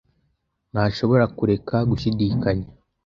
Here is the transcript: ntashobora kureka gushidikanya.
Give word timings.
ntashobora 0.71 1.23
kureka 1.37 1.75
gushidikanya. 1.89 2.67